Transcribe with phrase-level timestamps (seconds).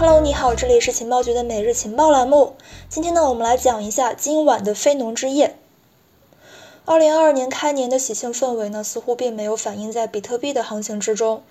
[0.00, 2.54] Hello，你好，这里是情报局的每日情报栏目。
[2.88, 5.56] 今天呢，我们来讲一下今晚的非农之夜。
[6.84, 11.42] 二零二二年开年的喜庆氛围呢，似乎并没有反映在比特币的行情之中。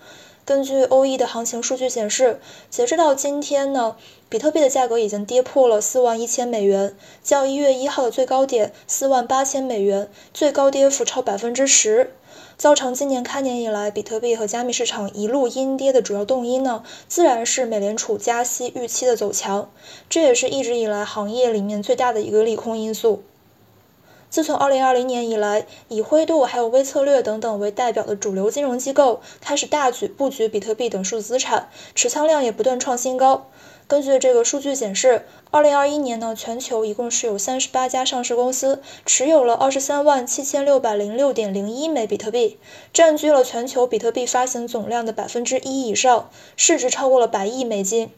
[0.45, 2.39] 根据 OE 的行情数据显示，
[2.69, 3.97] 截止到今天呢，
[4.29, 12.13] 比特币的价格已经跌破了四万一千美元，较一月一号的最高点四万八千美元，最高跌幅超百分之十。
[12.57, 19.69] 造成今年开年以来比特币和加密市场一路阴跌的主要动因呢，自然是美联储加息预期的走强，
[20.09, 23.21] 这也是一直以来行业里面最大的一个利空因素。
[24.29, 33.47] 自从2020年以来，以灰度还有微策略等等为代表的主流金融机构开始大举布局比特币等数字资产，持仓量也不断创新高。
[33.87, 42.59] 根据这个数据显示，二零二一年呢，全球一共是有三十八家上市公司持有了二十三万七千六百零六点零一枚比特币，
[42.91, 48.11] 占据了全球比特币发行总量的百分之一以上，市值超过了百亿美金。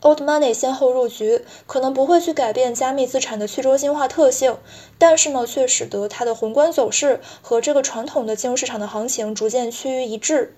[0.00, 4.56] Old Money 先后入局，可能不会去改变加密资产的去中心化特性，
[4.98, 10.56] 但是呢，却使得它的宏观走势和这个传统的金融市场的行情逐渐趋于一致。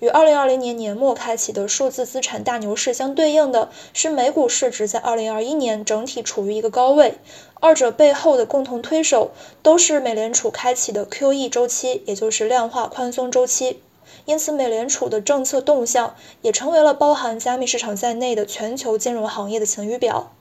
[0.00, 7.18] 与2020年年末开启的数字资产大牛市相对应的是，美股市值在2021年整体处于一个高位，
[7.60, 9.30] 二者背后的共同推手
[9.62, 13.82] 都是美联储开启的 QE 周期，也就是量化宽松周期。
[14.24, 20.32] 因此，美联储的政策动向也成为了包含加密市场在内的全球金融行业的晴雨表。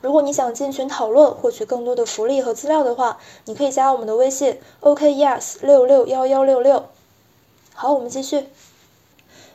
[0.00, 6.86] 如果你想进群讨论，获取更多的福利和资料的话，你可以加我们的微信 OKYes 六六幺幺六六。
[7.82, 8.44] 好，我们继续。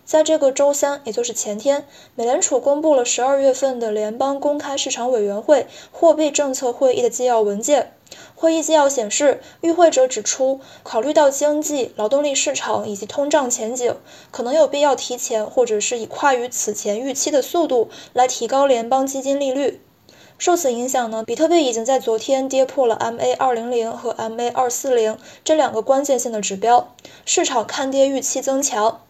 [0.03, 7.93] 在这个周三，也就是前天，美联储公布了十二月份的联邦公开市场委员会货币政策会议的纪要文件。
[8.33, 13.95] 会议纪要显示，与会者指出，考虑到经济、劳动力市场以及通胀前景，
[14.31, 19.79] 可能有必要提前或者是以快于此前预期的速度来提高联邦基金利率。
[20.37, 26.93] 受此影响呢，比特币已经在昨天跌破了 MA 二零零和 MA 二四零这两个关键性的指标，
[27.25, 29.01] 市场看跌预期增强。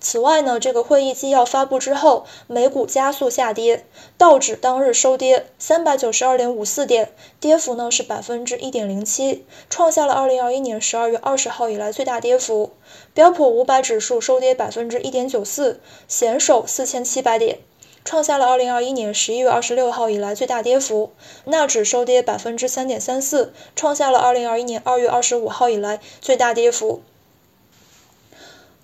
[0.00, 3.84] 此外呢，这个会议纪要发布之后，美股加速下跌，
[4.16, 12.70] 道指当日收跌三百九十二点五四点，跌幅呢是百分之一点零七，创下了二零二一年十二月二十号以来最大跌幅。
[13.12, 17.58] 标普五百指数收跌百分之一点九四，险守四千七百点。
[18.08, 21.12] 创下了二零二一年十一月二十六号以来最大跌幅，
[21.44, 27.02] 纳指收跌百分之三点三四，创下了二零二一年二月二十五号以来最大跌幅。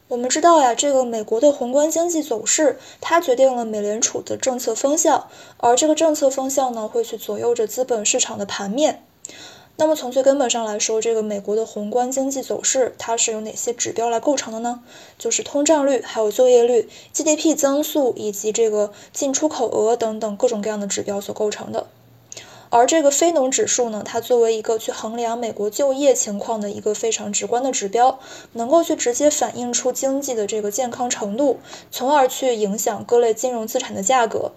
[0.08, 9.02] 我们知道呀，这个美国的宏观经济走势，它决定了美联储的政策风向，而这个政策风向呢，会去左右着资本市场的盘面。
[9.76, 14.80] 那么从最根本上来说，这个美国的宏观经济走势，它是由哪些指标来构成的呢？
[15.18, 21.88] 就是通胀率、还有就业率、GDP 增速以及这个进出口额等等各种各样的指标所构成的。
[22.70, 28.18] 而这个非农指数呢，它作为一个去衡量美国就业情况的一个非常直观的指标，
[28.52, 31.58] 能够去直接反映出经济的这个健康程度，
[31.90, 34.52] 从而去影响各类金融资产的价格。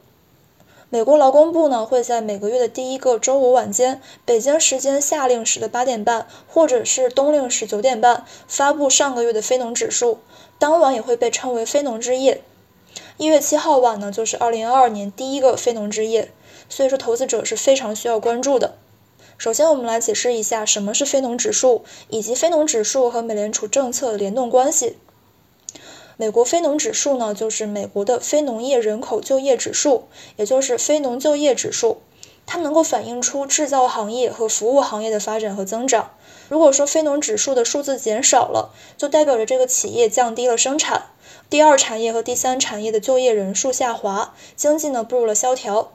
[0.90, 10.20] 美国劳工部呢会在每个月的第一个周五晚间，北京时间夏令时的八点半，或者是冬令时九点半发布上个月的非农指数，
[10.58, 12.42] 当晚也会被称为非农之夜。
[13.18, 16.32] 一月七号晚呢，就是二零二二年第一个非农之夜，
[16.70, 18.76] 所以说投资者是非常需要关注的。
[19.38, 24.96] 首先，我们来解释一下什么是非农指数，以及非农指数和美联储政策的联动关系。
[26.20, 30.06] 美国非农指数呢，就是美国的非农业人口就业指数，
[30.36, 32.02] 也就是非农就业指数。
[32.48, 36.12] 它能够反映出制造行业和服务行业的发展和增长。
[36.50, 41.08] 如果说非农指数的数字减少了，就代表着这个企业降低了生产，
[41.50, 45.92] 第二产业和第三产业的就业人数下滑，经济呢步入了萧条。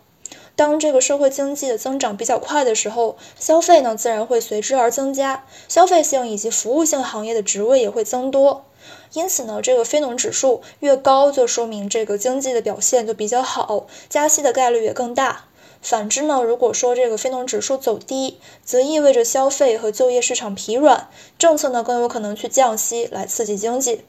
[0.54, 8.66] 当这个社会经济的增长比较快的时候，消费呢自然会随之而增加，消费性以及服务性行业的职位也会增多。
[9.12, 15.44] 因此呢，这个非农指数越高，就说明这个经济的表现就比较好，加息的概率也更大。
[15.80, 21.08] 反之呢，如果说这个非农指数走低，则意味着消费和就业市场疲软，
[21.38, 24.02] 政策呢更有可能去降息来刺激经济。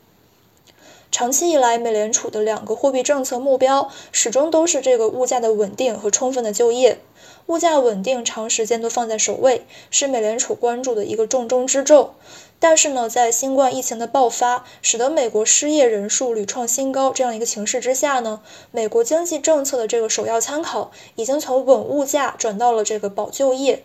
[1.13, 6.97] 长期以来，美联储的两个货币政策目标始终都是这个物价的稳定和充分的就业。
[7.45, 12.15] 物价稳定长时间都放在首位，是美联储关注的一个重中之重。
[12.57, 23.83] 但是呢，在新冠疫情的爆发，使得美国失业人数屡创新高这样一个形势之下呢，美国经济政策的这个首要参考已经从稳物价转到了这个保就业。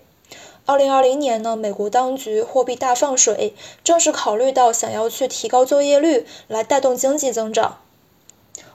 [0.68, 7.78] 二零二零年呢，美国当局货币大放水，正是考虑到想要去提高就业率来带动经济增长。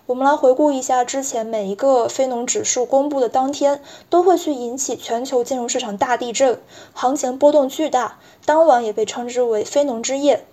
[0.07, 3.79] 我们来回顾一下之前每一个非农指数公布的当天，
[4.09, 6.59] 都会去引起全球金融市场大地震，
[6.93, 10.43] 行情波动巨大，当晚也被称之为非农之夜。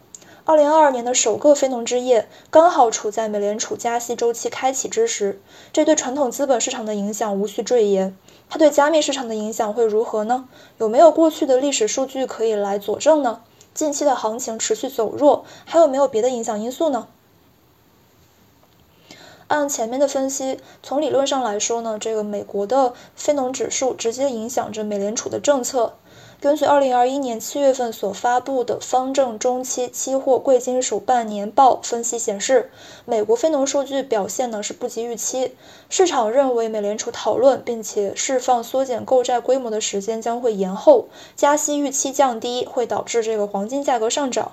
[0.45, 5.41] 二零二二年的首个非农之夜，刚好处在美联储加息周期开启之时，
[5.73, 8.15] 这对传统资本市场的影响无需赘言。
[8.50, 10.49] 它对加密市场的影响会如何呢？
[10.79, 13.43] 有没有过去的历史数据可以来佐证呢？
[13.73, 17.06] 近期的行情持续走弱，还有没有别的影响因素呢？
[19.47, 25.94] 按前面的分析，从理论上来说呢，这个美国的非农指数直接影响着美联储的政策。
[26.41, 32.71] 根据二零二一年七月份所发布的方正中期期货贵金属半年报分析显示，
[33.05, 35.55] 美国非农数据表现呢是不及预期。
[35.91, 44.53] 市场认为美联储讨论并且释放缩减购债规模的时间将会延后，加息预期降低会导致这个黄金价格上涨。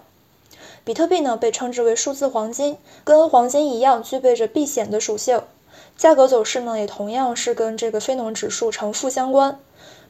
[0.83, 5.41] 比特币呢被称之为数字黄金，跟黄金一样具备着避险的属性。
[5.95, 9.57] 价格走势呢也同样是跟这个非农指数呈负相关。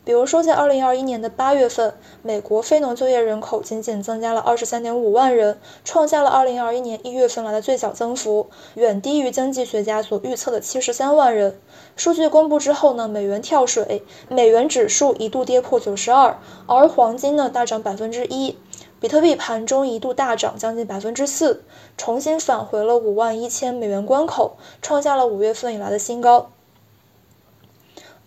[0.07, 11.59] 比如说，在二零二一年的八月份，美国非农就业人口仅仅增加了二十三点五万人，创下了二零二一年一月份来的最小增幅，远低于经济学家所预测的七十三万人。
[11.97, 18.57] 数据公布之后呢，美元跳水，美元指数一度跌破九十二，而黄金呢大涨百分之一，
[19.01, 21.65] 比特币盘中一度大涨将近百分之四，
[21.97, 26.51] 重新返回了五万一千美元关口，创下了五月份以来的新高。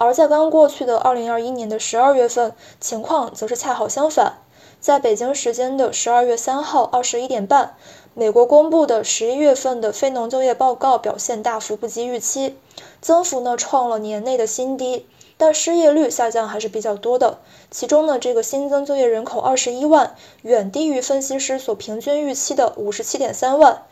[0.00, 4.38] 而在刚过去的二零二一年的十二月份，情况则是恰好相反。
[4.80, 7.74] 在北京时间的十二月三号二十一点半，
[8.14, 12.56] 美国公布的十一月份的非农就业报告表现大幅不及预期，
[13.02, 15.04] 增幅呢创了年内的新低，
[15.36, 17.36] 但失业率下降还是比较多的。
[17.70, 23.82] 其中呢，这个新增就业人口二十一万，远低于分析师所平均预期的五十七点三万，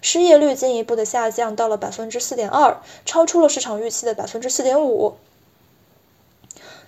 [0.00, 5.14] 失业率进一步的下降到了百分之四点二，超出了市场预期的百分之四点五。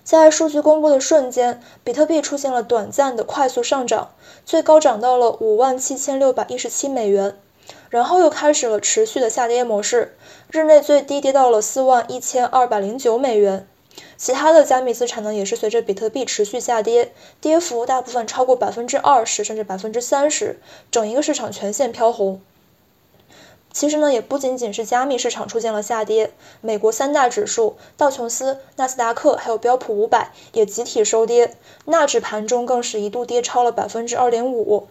[0.04, 4.10] 在数据公布的瞬间，比特币出现了短暂的快速上涨，
[4.44, 7.38] 最高涨到了五万七千六百一十七美元，
[7.88, 10.14] 然后又开始了持续的下跌模式，
[10.50, 13.66] 日内最低跌到了四万一千二百零九美元。
[14.18, 20.60] 其他的加密资产呢，也是随着比特币持续下跌，跌幅大部分超过百分之二十甚至百分之三十，
[20.90, 22.42] 整一个市场全线飘红。
[23.74, 31.56] 其实呢，也不仅仅是加密市场出现了下跌，美国三大指数道琼斯、纳斯达克还有标普五百也集体收跌，
[31.86, 34.86] 纳指盘中更是一度跌超了百分之二点五。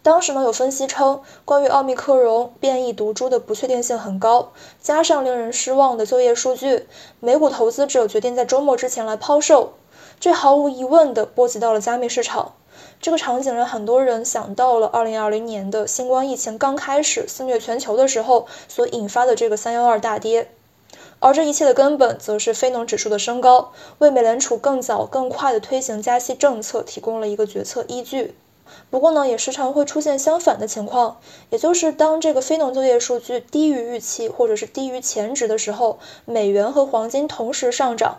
[0.00, 6.86] 当时呢，有分析称，关于奥密克戎变异毒株的不确定性很高，加上令人失望的就业数据，
[7.18, 9.72] 美股投资者决定在周末之前来抛售，
[10.20, 12.54] 这毫无疑问的波及到了加密市场。
[13.00, 20.50] 这个场景让很多人想到了2020年的新冠疫情刚开始肆虐全球的时候所引发的这个312大跌，
[21.20, 28.34] 而这一切的根本则是非农指数的升高，为美联储更早更快的推行加息政策提供了一个决策依据。
[28.90, 31.18] 不过呢，也时常会出现相反的情况，
[31.50, 38.18] 也就是当这个非农就业数据低于预期或者是低于前值的时候，美元和黄金同时上涨，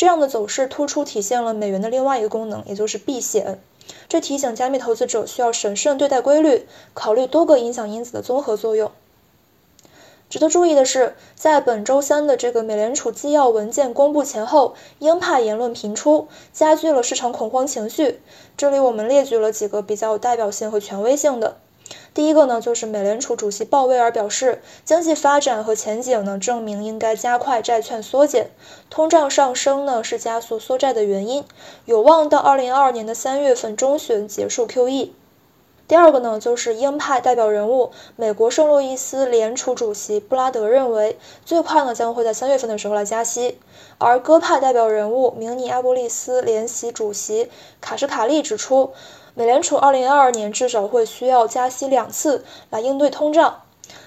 [0.00, 3.60] 这样的走势突出体现了美元的另外一个功能，也就是避险。
[4.08, 8.90] 这提醒加密投资者需要审慎对待规律，考虑多个影响因子的综合作用。
[10.30, 18.22] 值得注意的是，在本周三的这个美联储纪要文件公布前后，鹰派言论频出，加剧了市场恐慌情绪。
[18.56, 21.58] 这里我们列举了几个比较有代表性和权威性的。
[22.12, 28.50] 第一个呢，就是美联储主席鲍威尔表示，经济发展和前景呢证明应该加快债券缩减，
[28.90, 31.44] 通胀上升呢是加速缩债的原因，
[31.84, 35.10] 有望到二零二二年的三月份中旬结束 QE。
[35.88, 43.58] 第二个呢，就是鹰派代表人物美国圣路易斯联储主席布拉德认为，最快呢将会在三月份的时候来加息，
[43.98, 48.92] 而鸽派代表人物明尼阿波利斯联席主席卡什卡利指出。
[49.34, 53.62] 美联储2022年至少会需要加息两次来应对通胀。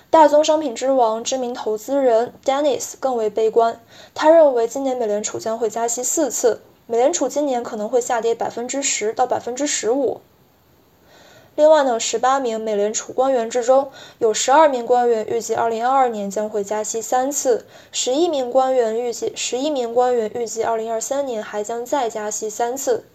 [0.10, 3.80] 大宗商品之王、知名投资人 Dennis 更为悲观，
[4.14, 10.22] 他认为今年美联储将会加息四次，美联储今年可能会下跌百分之十到百分之十五。
[11.56, 23.06] 另外呢，十八名美联储官员之中，有十二名官员预计2022年将会加息三次，十一名官员预计十一名官员预计2023年还将再加息三次。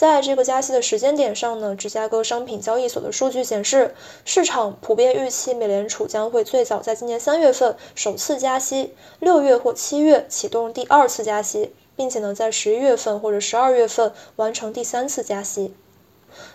[0.00, 15.74] 在这个加息的时间点上呢，芝加哥商品交易所的数据显示，市场普遍预期美联储将会最早在今年三月份首次加息，六月或七月启动第二次加息，并且呢在十一月份或者十二月份完成第三次加息。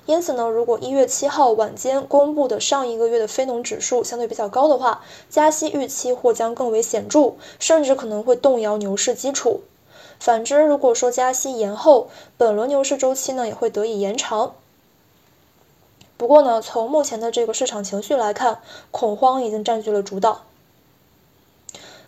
[0.08, 9.62] 因此呢，如果一月七号晚间公布的上一个月的非农指数相对比较高的话，加息预期或将更为显著，甚至可能会动摇牛市基础。
[10.20, 14.56] 反之，如果说加息延后，本轮牛市周期呢也会得以延长。
[16.18, 20.44] 不过呢，从目前的这个市场情绪来看，恐慌已经占据了主导。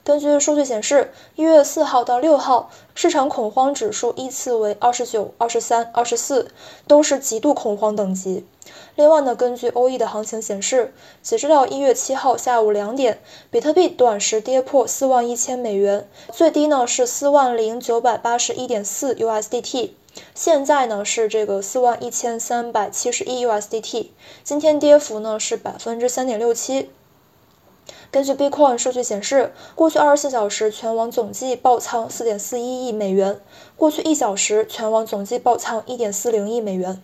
[0.07, 6.47] 根据数据显示，一月四号到六号，市场恐慌指数依次为二十九、二十三、二十四，
[6.87, 8.45] 都是极度恐慌等级。
[8.95, 13.19] 另外呢，根据欧 E 的行情显示，截止到一月七号下午两点，
[13.51, 19.89] 比特币短时跌破四万一千美元，最低呢是四万零九百八十一点四 USDT，
[20.33, 24.07] 现在呢是这个四万一千三百七十一 USDT，
[24.45, 26.89] 今天跌幅呢是百分之三点六七。
[28.09, 33.41] 根据 Bitcoin 数据显示，过去二十四小时全网总计爆仓4.41亿美元，
[33.75, 37.03] 过去一小时全网总计爆仓1.40亿美元。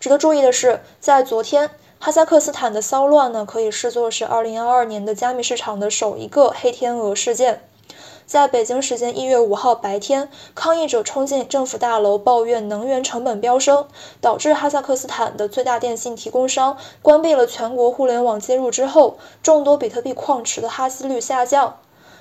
[0.00, 7.62] 值得注意的是，在昨天，哈萨克斯坦的骚乱呢，可以视作是2022年的加密市场的首一个黑天鹅事件。
[8.26, 13.86] 在北京时间一月五号白天，抗议者冲进政府大楼，抱怨能源成本飙升，
[14.20, 21.78] 导致哈萨克斯坦的最大电信提供商关闭了全国互联网接入之后，众多比特币矿池的哈希率下降。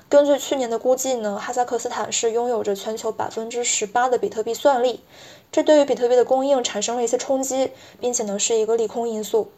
[0.10, 5.00] 根据去年的估计呢，哈萨克斯坦是拥有着全球百分之十八的比特币算力，
[5.52, 9.50] 这对于比特币的供应产生了一些冲击，并且呢是一个利空因素。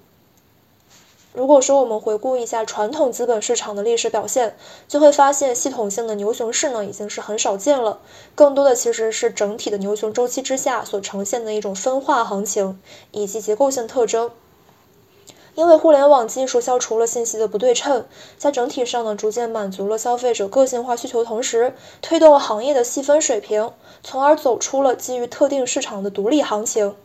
[1.36, 4.56] 如果说我们回顾一下传统资本市场的历史表现，
[4.88, 8.00] 就会发现系统性的牛熊市呢已经是很少见了，
[8.36, 12.80] 更多的其实是整体的牛熊周期之下所呈现的一种分化行情
[13.12, 14.32] 以及结构性特征。
[15.56, 18.06] 因为互联网技术消除了信息的不对称，
[18.38, 23.72] 在整体上呢逐渐满足了消费者个性化需求，同时推动了行业的细分水平，
[24.04, 26.96] 从而走出了基于特定市场的独立行情。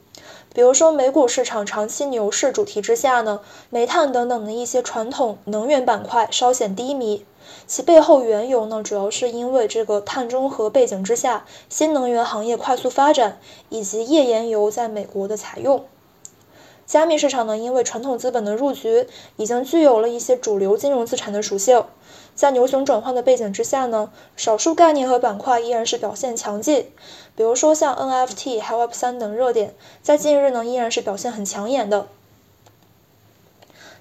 [0.52, 3.40] 比如说，美股市场长期牛市主题之下呢，
[3.70, 7.24] 煤炭等等的一些传统能源板块稍显低迷。
[7.66, 13.38] 其背后缘由呢，主要是因为这个碳中和背景之下，新能源行业快速发展，
[13.68, 15.84] 以及页岩油在美国的采用。
[16.90, 19.06] 加密市场呢，因为传统资本的入局，
[19.36, 21.84] 已经具有了一些主流金融资产的属性。
[22.34, 26.90] 在牛熊转换的背景之下呢，少数概念和板块依然是表现强劲。
[27.36, 32.08] 比如说像 NFT、还有 Web3 等热点，在近日呢依然是表现很抢眼的。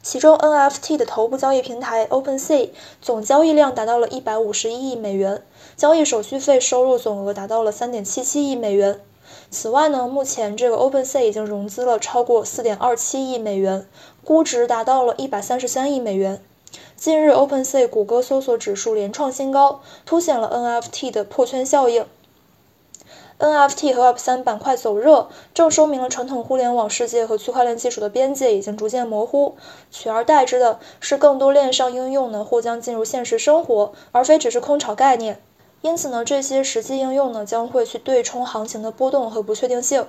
[0.01, 5.43] 其中 NFT 的头部交易平台 OpenSea 总交易量达到了一百五十一亿美元，
[5.77, 9.00] 交易手续费收入总额达到了三点七七亿美元。
[9.51, 13.88] 此外呢，目前这个 OpenSea 已经融资了超过四点二七亿美元，
[14.24, 16.41] 估值达到了一百三十三亿美元。
[16.95, 22.05] 近日，OpenSea 谷歌搜索指数连创新高，凸显了 NFT 的破圈效应。
[23.39, 29.55] NFT 和 Web3 板块走热，正说明了传统互联网世界和区块链技术的边界已经逐渐模糊，
[29.89, 35.41] 取而代之的是更多链上应用呢或将进入现实生活，而非只是空炒概念。
[35.81, 40.05] 因此呢，这些实际应用呢将会去对冲行情的波动和不确定性。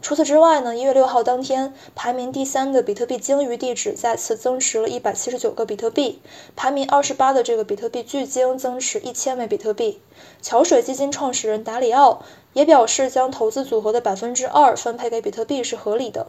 [0.00, 6.22] 除此之外呢，一月六号当天，排名第三的比特币鲸鱼地址再次增持了一百七十九个比特币，
[6.54, 10.00] 排名二十八的这个比特币巨鲸增持一千枚比特币。
[10.40, 16.28] 桥水基金创始人达里奥也表示，将投资组合的百分之二分配给比特币是合理的。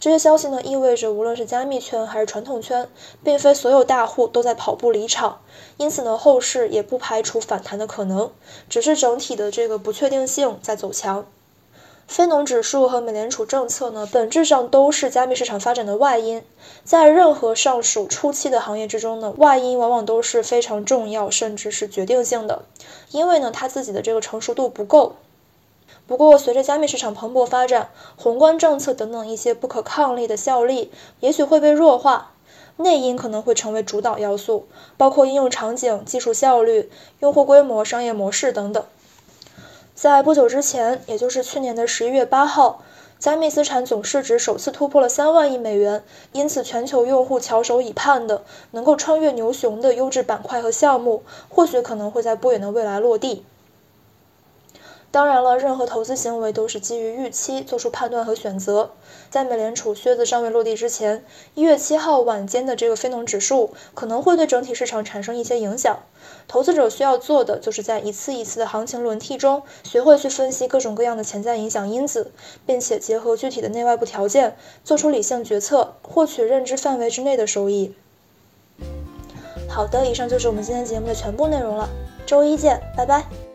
[0.00, 2.88] 这些消息呢，意味着无论是加密圈还是传统圈，
[3.22, 5.42] 并非所有大户都在跑步离场，
[5.76, 8.30] 因此呢，后市也不排除反弹的可能，
[8.70, 11.26] 只是整体的这个不确定性在走强。
[12.08, 16.42] 非农指数和美联储政策呢，本质上都是加密市场发展的外因。
[16.82, 22.62] 在任何上述初期的行业之中呢，外因往往都是非常重要，甚至是决定性的，
[23.10, 25.16] 因为呢，它自己的这个成熟度不够。
[26.10, 30.90] 不过，随着加密市场蓬勃发展，宏观政策等等一些不可抗力的效力，
[31.20, 32.32] 也许会被弱化，
[32.78, 36.90] 内因可能会成为主导要素，包括应用场景、技术效率、
[37.20, 38.84] 用户规模、商业模式等等。
[39.94, 42.82] 在不久之前，也就是去年的十一月八号，
[43.20, 46.02] 加密资产总市值首次突破了三万亿美元，
[46.32, 53.44] 因此全球用户翘首以盼的能够穿越牛熊的优质板块和项目，或许可能会在不远的未来落地。
[55.12, 58.92] 当然了，任何投资行为都是基于预期做出判断和选择。
[59.28, 61.24] 在美联储靴子尚未落地之前，
[61.54, 65.98] 一月七号晚间的这个非农指数可能会对整体市场产生一些影响。
[66.46, 72.30] 投资者需要做的，就是在一次一次的行情轮替中，学会去分析各种各样的潜在影响因子，
[72.64, 77.94] 并且结合具体的内外部条件，做出理性决策，获取认知范围之内的收益。
[79.68, 81.88] 好的，以上就是我们今天节目的全部内容了。
[82.26, 83.49] 周一见，拜拜。